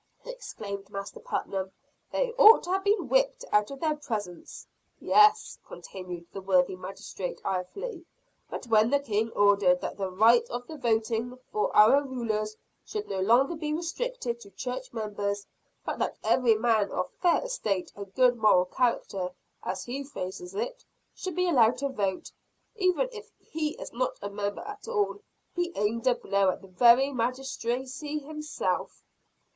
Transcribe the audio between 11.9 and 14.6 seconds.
rulers should no longer be restricted to